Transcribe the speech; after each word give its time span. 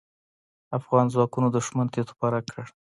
افغان 0.77 1.05
ځواکونو 1.13 1.47
دوښمن 1.55 1.87
تيت 1.93 2.07
و 2.11 2.15
پرک 2.19 2.45
کړ. 2.53 2.65